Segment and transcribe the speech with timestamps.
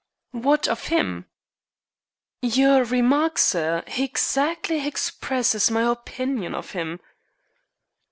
[0.33, 1.25] "What of him?"
[2.41, 6.99] "Your remark, sir, hexactly hexpresses my hopinion of 'im."